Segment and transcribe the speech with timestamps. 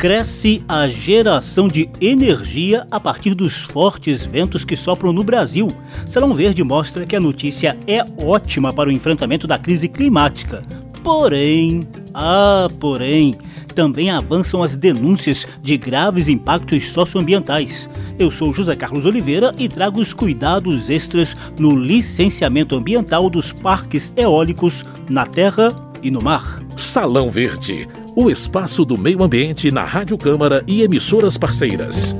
[0.00, 5.70] cresce a geração de energia a partir dos fortes ventos que sopram no Brasil.
[6.06, 10.62] Salão Verde mostra que a notícia é ótima para o enfrentamento da crise climática.
[11.04, 13.34] Porém, ah, porém,
[13.74, 17.90] também avançam as denúncias de graves impactos socioambientais.
[18.18, 24.14] Eu sou José Carlos Oliveira e trago os cuidados extras no licenciamento ambiental dos parques
[24.16, 25.70] eólicos na terra
[26.02, 26.62] e no mar.
[26.74, 27.86] Salão Verde,
[28.16, 32.14] o espaço do meio ambiente na Rádio Câmara e emissoras parceiras.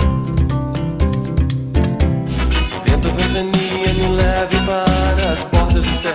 [2.85, 6.13] Vento, ventania, me leve para as portas do céu.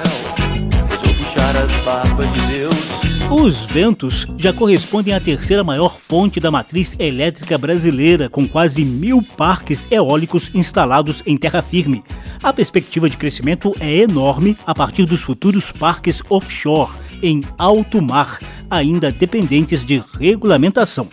[0.90, 2.96] Deixa eu puxar as barbas de Deus.
[3.30, 9.22] Os ventos já correspondem à terceira maior fonte da matriz elétrica brasileira, com quase mil
[9.36, 12.04] parques eólicos instalados em terra firme.
[12.42, 16.92] A perspectiva de crescimento é enorme a partir dos futuros parques offshore,
[17.26, 18.40] em alto mar,
[18.70, 21.08] ainda dependentes de regulamentação.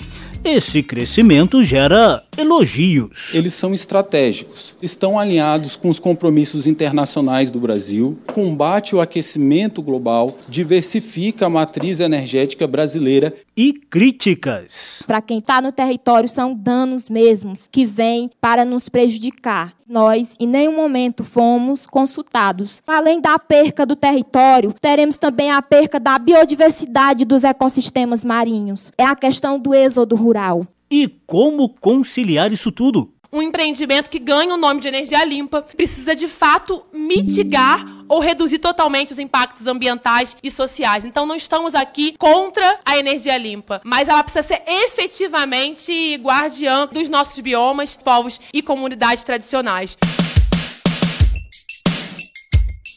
[0.44, 3.32] Esse crescimento gera elogios.
[3.32, 10.36] Eles são estratégicos, estão alinhados com os compromissos internacionais do Brasil, combate o aquecimento global,
[10.48, 13.32] diversifica a matriz energética brasileira.
[13.56, 15.04] E críticas.
[15.06, 19.72] Para quem está no território, são danos mesmos que vêm para nos prejudicar.
[19.92, 22.80] Nós, em nenhum momento, fomos consultados.
[22.86, 28.90] Além da perca do território, teremos também a perca da biodiversidade dos ecossistemas marinhos.
[28.96, 30.66] É a questão do êxodo rural.
[30.90, 33.12] E como conciliar isso tudo?
[33.32, 38.58] Um empreendimento que ganha o nome de energia limpa precisa de fato mitigar ou reduzir
[38.58, 41.06] totalmente os impactos ambientais e sociais.
[41.06, 47.08] Então não estamos aqui contra a energia limpa, mas ela precisa ser efetivamente guardiã dos
[47.08, 49.96] nossos biomas, povos e comunidades tradicionais.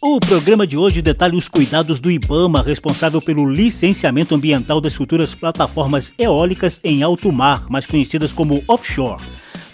[0.04, 5.34] O programa de hoje detalha os cuidados do IBAMA, responsável pelo licenciamento ambiental das futuras
[5.34, 9.24] plataformas eólicas em alto mar, mais conhecidas como offshore.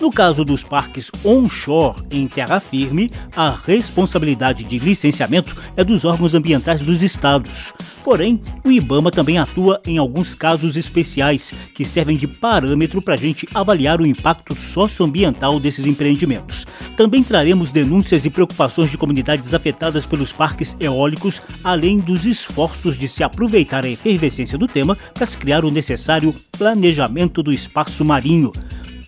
[0.02, 6.34] No caso dos parques onshore em terra firme, a responsabilidade de licenciamento é dos órgãos
[6.34, 7.72] ambientais dos estados.
[8.04, 13.18] Porém, o IBAMA também atua em alguns casos especiais que servem de parâmetro para a
[13.18, 16.66] gente avaliar o impacto socioambiental desses empreendimentos.
[16.98, 23.08] Também traremos denúncias e preocupações de comunidades afetadas pelos parques eólicos, além dos esforços de
[23.08, 28.52] se aproveitar a efervescência do tema para se criar o necessário planejamento do espaço marinho.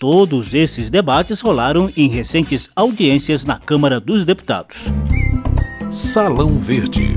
[0.04, 4.92] Todos esses debates rolaram em recentes audiências na Câmara dos Deputados.
[5.90, 7.16] Salão Verde.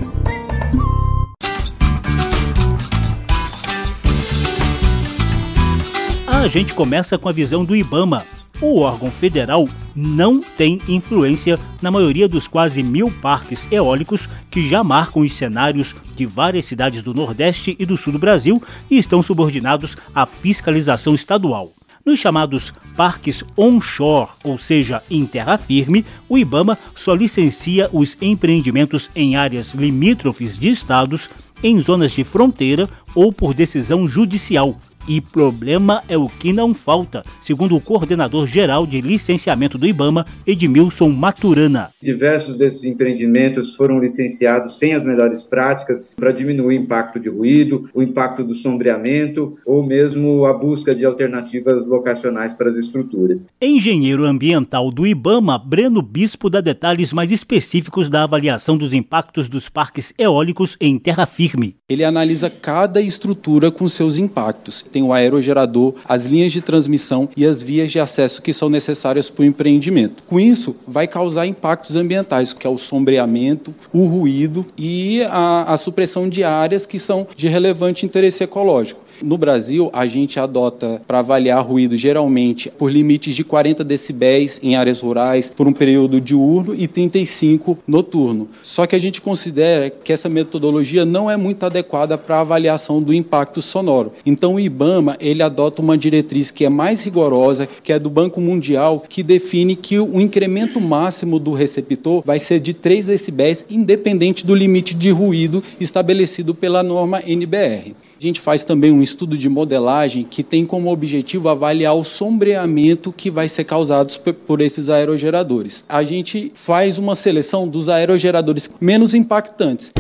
[6.29, 8.25] A gente começa com a visão do IBAMA.
[8.61, 14.85] O órgão federal não tem influência na maioria dos quase mil parques eólicos que já
[14.85, 19.25] marcam os cenários de várias cidades do Nordeste e do Sul do Brasil e estão
[19.25, 21.73] subordinados à fiscalização estadual.
[22.07, 29.11] Nos chamados parques onshore, ou seja, em terra firme, o IBAMA só licencia os empreendimentos
[29.13, 31.29] em áreas limítrofes de estados,
[31.65, 34.77] em zonas de fronteira ou por decisão judicial,
[35.09, 40.27] e problema é o que não falta, segundo o coordenador geral de licenciamento do IBAMA,
[40.47, 41.91] Edmilson Maturana.
[42.03, 47.89] Diversos desses empreendimentos foram licenciados sem as melhores práticas para diminuir o impacto de ruído,
[47.95, 53.47] o impacto do sombreamento ou mesmo a busca de alternativas locacionais para as estruturas.
[53.61, 59.69] Engenheiro ambiental do IBAMA, Breno Bispo, dá detalhes mais específicos da avaliação dos impactos dos
[59.69, 61.77] parques eólicos em terra firme.
[61.89, 67.45] Ele analisa cada estrutura com seus impactos tem o aerogerador, as linhas de transmissão e
[67.45, 70.23] as vias de acesso que são necessárias para o empreendimento.
[70.27, 75.77] Com isso, vai causar impactos ambientais, que é o sombreamento, o ruído e a, a
[75.77, 79.06] supressão de áreas que são de relevante interesse ecológico.
[79.23, 84.77] No Brasil, a gente adota para avaliar ruído geralmente por limites de 40 decibéis em
[84.77, 88.49] áreas rurais por um período diurno e 35 noturno.
[88.63, 93.15] Só que a gente considera que essa metodologia não é muito adequada para avaliação do
[93.15, 94.13] impacto sonoro.
[94.25, 98.41] Então o IBAMA, ele adota uma diretriz que é mais rigorosa, que é do Banco
[98.41, 104.45] Mundial, que define que o incremento máximo do receptor vai ser de 3 decibéis, independente
[104.45, 107.95] do limite de ruído estabelecido pela norma NBR.
[108.19, 113.13] A gente faz também um estudo de modelagem que tem como objetivo avaliar o sombreamento
[113.13, 115.85] que vai ser causado por esses aerogeradores.
[115.87, 119.93] A gente faz uma seleção dos aerogeradores menos impactantes.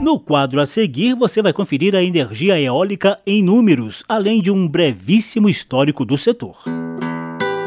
[0.00, 4.68] No quadro a seguir, você vai conferir a energia eólica em números, além de um
[4.68, 6.58] brevíssimo histórico do setor.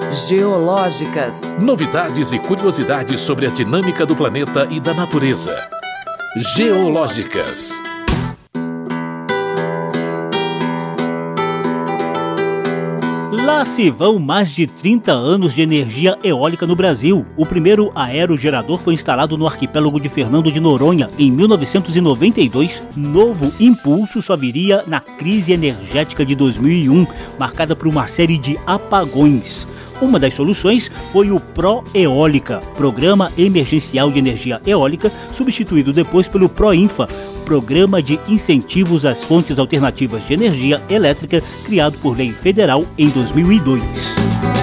[0.09, 1.41] Geológicas.
[1.59, 5.69] Novidades e curiosidades sobre a dinâmica do planeta e da natureza.
[6.55, 7.73] Geológicas.
[13.43, 17.25] Lá se vão mais de 30 anos de energia eólica no Brasil.
[17.35, 22.81] O primeiro aerogerador foi instalado no arquipélago de Fernando de Noronha em 1992.
[22.95, 27.05] Novo impulso só viria na crise energética de 2001,
[27.37, 29.67] marcada por uma série de apagões.
[30.01, 37.07] Uma das soluções foi o ProEólica, Programa Emergencial de Energia Eólica, substituído depois pelo ProInfa,
[37.45, 44.54] Programa de Incentivos às Fontes Alternativas de Energia Elétrica, criado por lei federal em 2002.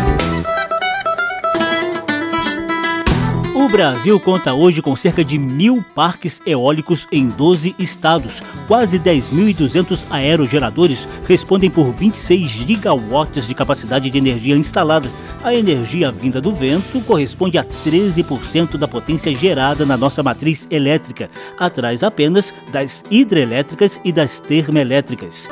[3.63, 8.43] O Brasil conta hoje com cerca de mil parques eólicos em 12 estados.
[8.67, 15.09] Quase 10.200 aerogeradores respondem por 26 gigawatts de capacidade de energia instalada.
[15.45, 21.31] A energia vinda do vento corresponde a 13% da potência gerada na nossa matriz elétrica,
[21.57, 25.49] atrás apenas das hidrelétricas e das termoelétricas.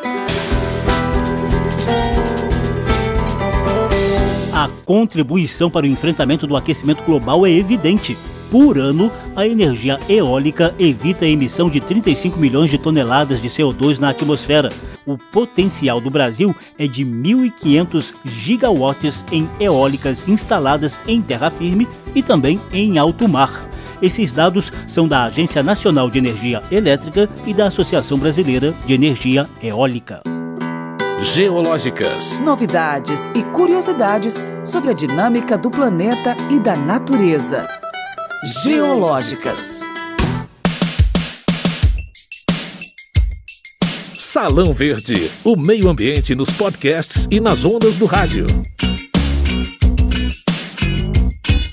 [4.61, 8.15] A contribuição para o enfrentamento do aquecimento global é evidente.
[8.51, 13.99] Por ano, a energia eólica evita a emissão de 35 milhões de toneladas de CO2
[13.99, 14.71] na atmosfera.
[15.07, 22.23] O potencial do Brasil é de 1.500 gigawatts em eólicas instaladas em terra firme e
[22.23, 23.67] também em alto mar.
[24.03, 29.49] Esses dados são da Agência Nacional de Energia Elétrica e da Associação Brasileira de Energia
[29.62, 30.21] Eólica.
[31.22, 32.38] Geológicas.
[32.38, 37.69] Novidades e curiosidades sobre a dinâmica do planeta e da natureza.
[38.62, 39.82] Geológicas.
[44.14, 48.46] Salão Verde, o meio ambiente nos podcasts e nas ondas do rádio.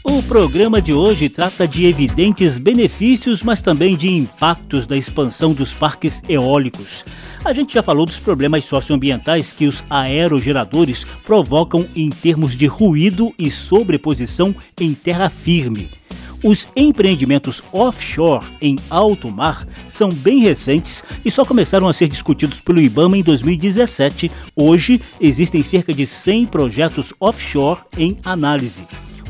[0.04, 5.74] O programa de hoje trata de evidentes benefícios, mas também de impactos da expansão dos
[5.74, 7.06] parques eólicos.
[7.48, 13.34] A gente já falou dos problemas socioambientais que os aerogeradores provocam em termos de ruído
[13.40, 15.90] e sobreposição em terra firme.
[16.44, 22.60] Os empreendimentos offshore em alto mar são bem recentes e só começaram a ser discutidos
[22.60, 24.30] pelo IBAMA em 2017.
[24.54, 28.82] Hoje, existem cerca de 100 projetos offshore em análise.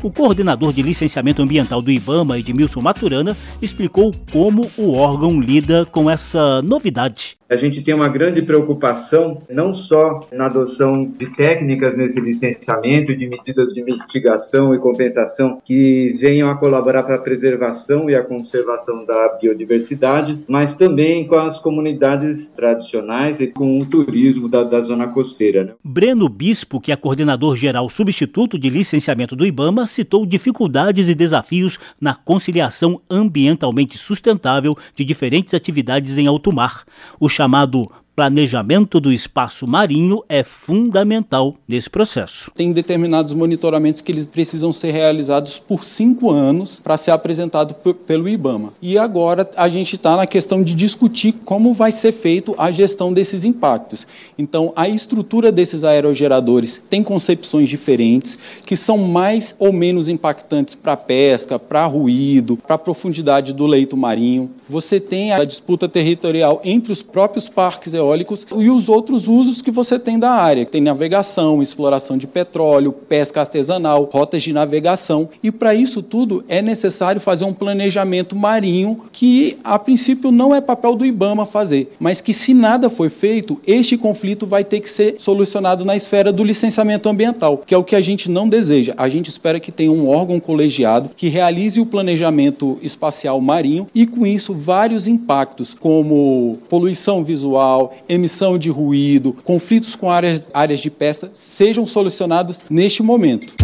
[0.02, 6.10] O coordenador de licenciamento ambiental do IBAMA, Edmilson Maturana, explicou como o órgão lida com
[6.10, 7.37] essa novidade.
[7.50, 13.26] A gente tem uma grande preocupação, não só na adoção de técnicas nesse licenciamento, de
[13.26, 19.02] medidas de mitigação e compensação que venham a colaborar para a preservação e a conservação
[19.06, 25.08] da biodiversidade, mas também com as comunidades tradicionais e com o turismo da, da zona
[25.08, 25.64] costeira.
[25.64, 25.72] Né?
[25.82, 31.78] Breno Bispo, que é coordenador geral substituto de licenciamento do IBAMA, citou dificuldades e desafios
[31.98, 36.84] na conciliação ambientalmente sustentável de diferentes atividades em alto mar.
[37.18, 37.86] O chamado
[38.18, 42.50] planejamento do espaço marinho é fundamental nesse processo.
[42.52, 47.76] Tem determinados monitoramentos que eles precisam ser realizados por cinco anos para ser apresentado
[48.08, 48.72] pelo IBAMA.
[48.82, 53.12] E agora a gente está na questão de discutir como vai ser feito a gestão
[53.12, 54.04] desses impactos.
[54.36, 58.36] Então, a estrutura desses aerogeradores tem concepções diferentes
[58.66, 64.50] que são mais ou menos impactantes para pesca, para ruído, para profundidade do leito marinho.
[64.68, 69.60] Você tem a disputa territorial entre os próprios parques eólicos eólicos e os outros usos
[69.60, 70.64] que você tem da área.
[70.64, 75.28] Tem navegação, exploração de petróleo, pesca artesanal, rotas de navegação.
[75.42, 80.60] E para isso tudo é necessário fazer um planejamento marinho que, a princípio, não é
[80.60, 84.88] papel do IBAMA fazer, mas que, se nada for feito, este conflito vai ter que
[84.88, 88.94] ser solucionado na esfera do licenciamento ambiental, que é o que a gente não deseja.
[88.96, 94.06] A gente espera que tenha um órgão colegiado que realize o planejamento espacial marinho e,
[94.06, 100.90] com isso, vários impactos, como poluição visual, emissão de ruído, conflitos com áreas, áreas de
[100.90, 103.54] pesca sejam solucionados neste momento.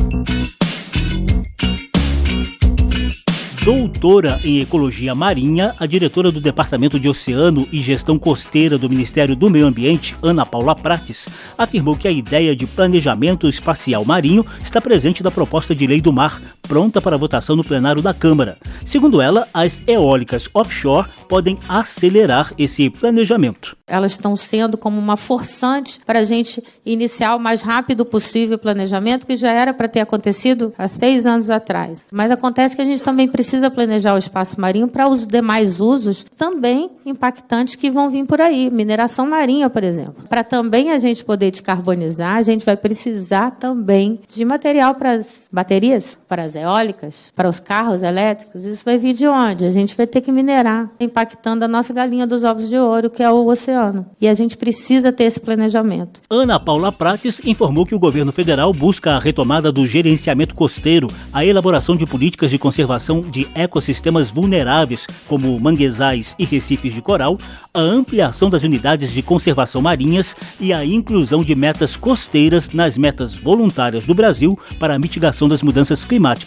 [3.64, 9.34] Doutora em Ecologia Marinha, a diretora do Departamento de Oceano e Gestão Costeira do Ministério
[9.34, 14.82] do Meio Ambiente, Ana Paula Prates, afirmou que a ideia de planejamento espacial marinho está
[14.82, 18.56] presente na proposta de lei do mar, pronta para votação no plenário da Câmara.
[18.84, 23.76] Segundo ela, as eólicas offshore podem acelerar esse planejamento.
[23.86, 28.58] Elas estão sendo como uma forçante para a gente iniciar o mais rápido possível o
[28.58, 32.02] planejamento, que já era para ter acontecido há seis anos atrás.
[32.10, 36.24] Mas acontece que a gente também precisa planejar o espaço marinho para os demais usos
[36.36, 38.70] também impactantes que vão vir por aí.
[38.70, 40.24] Mineração marinha, por exemplo.
[40.28, 45.48] Para também a gente poder descarbonizar, a gente vai precisar também de material para as
[45.52, 48.64] baterias, para as eólicas, para os carros elétricos.
[48.64, 49.64] Isso vai vir de onde?
[49.64, 53.22] A gente vai ter que minerar, impactando a nossa galinha dos ovos de ouro, que
[53.22, 54.06] é o oceano.
[54.20, 56.20] E a gente precisa ter esse planejamento.
[56.30, 61.44] Ana Paula Prates informou que o governo federal busca a retomada do gerenciamento costeiro, a
[61.44, 67.38] elaboração de políticas de conservação de ecossistemas vulneráveis, como manguezais e recifes de coral,
[67.72, 73.34] a ampliação das unidades de conservação marinhas e a inclusão de metas costeiras nas metas
[73.34, 76.43] voluntárias do Brasil para a mitigação das mudanças climáticas.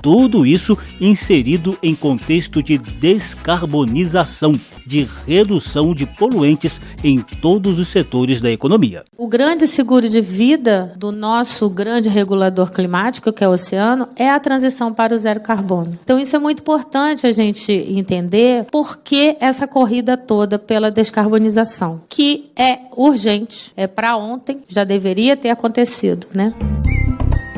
[0.00, 4.52] Tudo isso inserido em contexto de descarbonização,
[4.86, 9.04] de redução de poluentes em todos os setores da economia.
[9.16, 14.30] O grande seguro de vida do nosso grande regulador climático, que é o oceano, é
[14.30, 15.98] a transição para o zero carbono.
[16.02, 22.00] Então, isso é muito importante a gente entender por que essa corrida toda pela descarbonização,
[22.08, 26.52] que é urgente, é para ontem, já deveria ter acontecido, né?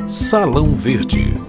[0.08, 1.41] Salão Verde.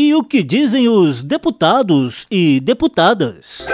[0.00, 3.66] E o que dizem os deputados e deputadas?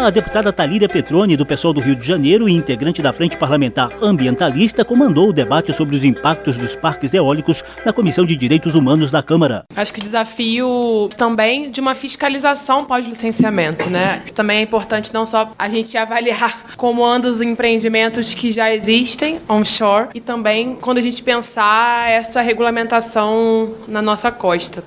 [0.00, 3.90] A deputada Talíria Petroni, do pessoal do Rio de Janeiro e integrante da Frente Parlamentar
[4.00, 9.10] Ambientalista, comandou o debate sobre os impactos dos parques eólicos na Comissão de Direitos Humanos
[9.10, 9.64] da Câmara.
[9.76, 14.22] Acho que o desafio também de uma fiscalização pós-licenciamento, né?
[14.34, 19.38] Também é importante não só a gente avaliar como andam os empreendimentos que já existem
[19.50, 24.82] onshore e também quando a gente pensar essa regulamentação na nossa costa.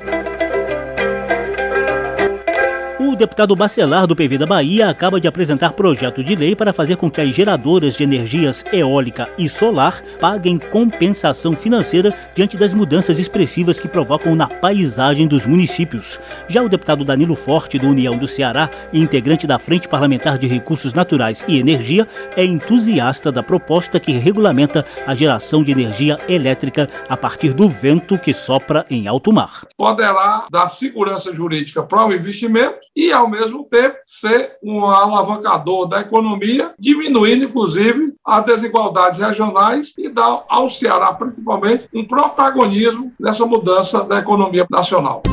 [3.14, 6.96] O deputado Bacelar do PV da Bahia acaba de apresentar projeto de lei para fazer
[6.96, 13.20] com que as geradoras de energias eólica e solar paguem compensação financeira diante das mudanças
[13.20, 16.20] expressivas que provocam na paisagem dos municípios.
[16.48, 20.96] Já o deputado Danilo Forte, do União do Ceará integrante da Frente Parlamentar de Recursos
[20.96, 27.16] Naturais e Energia, é entusiasta da proposta que regulamenta a geração de energia elétrica a
[27.16, 29.68] partir do vento que sopra em alto mar.
[29.78, 36.02] Poderá dar segurança jurídica para o investimento e, ao mesmo tempo, ser um alavancador da
[36.02, 44.04] economia, diminuindo, inclusive, as desigualdades regionais e dar ao Ceará, principalmente, um protagonismo nessa mudança
[44.04, 45.24] da economia nacional.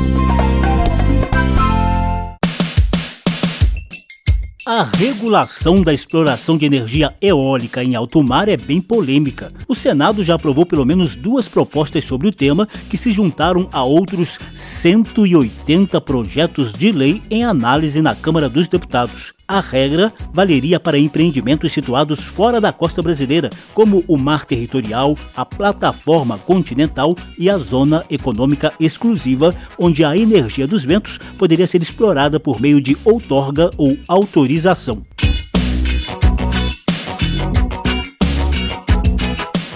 [4.73, 9.53] A regulação da exploração de energia eólica em alto mar é bem polêmica.
[9.67, 13.83] O Senado já aprovou pelo menos duas propostas sobre o tema, que se juntaram a
[13.83, 19.39] outros 180 projetos de lei em análise na Câmara dos Deputados.
[19.50, 25.45] A regra valeria para empreendimentos situados fora da costa brasileira, como o mar territorial, a
[25.45, 32.38] plataforma continental e a zona econômica exclusiva, onde a energia dos ventos poderia ser explorada
[32.38, 35.02] por meio de outorga ou autorização.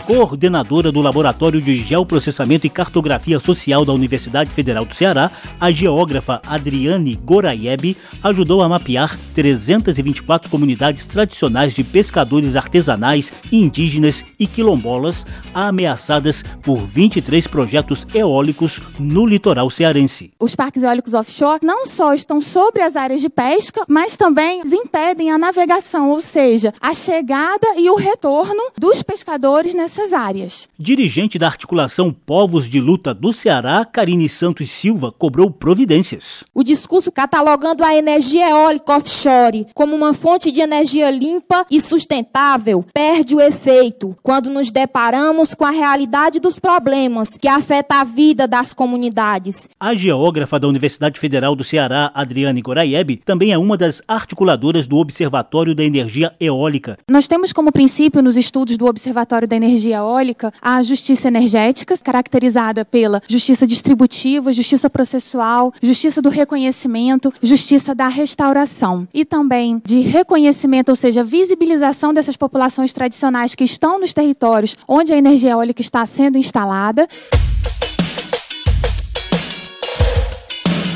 [0.07, 6.43] Coordenadora do Laboratório de Geoprocessamento e Cartografia Social da Universidade Federal do Ceará, a geógrafa
[6.47, 16.45] Adriane Goraieb ajudou a mapear 324 comunidades tradicionais de pescadores artesanais, indígenas e quilombolas ameaçadas
[16.63, 20.33] por 23 projetos eólicos no litoral cearense.
[20.39, 25.31] Os parques eólicos offshore não só estão sobre as áreas de pesca, mas também impedem
[25.31, 30.69] a navegação, ou seja, a chegada e o retorno dos pescadores nessa nessas áreas.
[30.79, 36.45] Dirigente da articulação Povos de Luta do Ceará, Karine Santos Silva, cobrou providências.
[36.53, 42.85] O discurso catalogando a energia eólica offshore como uma fonte de energia limpa e sustentável
[42.93, 48.49] perde o efeito quando nos deparamos com a realidade dos problemas que afeta a vida
[48.49, 49.69] das comunidades.
[49.79, 54.97] A geógrafa da Universidade Federal do Ceará, Adriane Goraieb, também é uma das articuladoras do
[54.97, 56.99] Observatório da Energia Eólica.
[57.09, 61.97] Nós temos como princípio nos estudos do Observatório da Energia energia eólica, a justiça energética,
[61.99, 69.07] caracterizada pela justiça distributiva, justiça processual, justiça do reconhecimento, justiça da restauração.
[69.13, 75.13] E também de reconhecimento, ou seja, visibilização dessas populações tradicionais que estão nos territórios onde
[75.13, 77.07] a energia eólica está sendo instalada.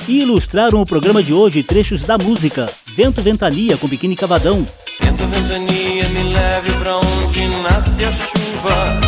[0.08, 2.66] E ilustraram o programa de hoje trechos da música
[2.96, 4.66] Vento Ventania com Biquíni Cavadão.
[5.00, 9.00] Vento Ventania me leve pra onde nasce a chuva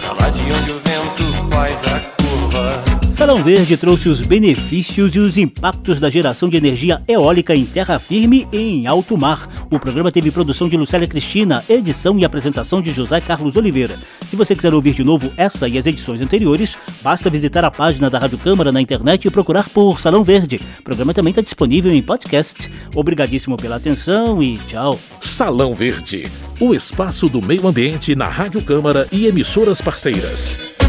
[0.00, 5.20] Pra lá de onde o vento faz a curva Salão Verde trouxe os benefícios e
[5.20, 9.48] os impactos da geração de energia eólica em terra firme e em alto mar.
[9.72, 13.98] O programa teve produção de Lucélia Cristina, edição e apresentação de José Carlos Oliveira.
[14.28, 18.10] Se você quiser ouvir de novo essa e as edições anteriores, basta visitar a página
[18.10, 20.60] da Rádio Câmara na internet e procurar por Salão Verde.
[20.78, 22.70] O programa também está disponível em podcast.
[22.94, 25.00] Obrigadíssimo pela atenção e tchau.
[25.22, 30.81] Salão Verde, o espaço do meio ambiente na Rádio Câmara e emissoras parceiras.